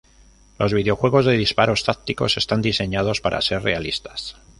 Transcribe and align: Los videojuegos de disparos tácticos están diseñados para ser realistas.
Los 0.57 0.73
videojuegos 0.73 1.27
de 1.27 1.37
disparos 1.37 1.83
tácticos 1.83 2.35
están 2.35 2.59
diseñados 2.63 3.21
para 3.21 3.39
ser 3.39 3.61
realistas. 3.61 4.35